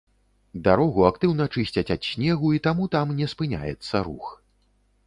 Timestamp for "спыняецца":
3.37-4.05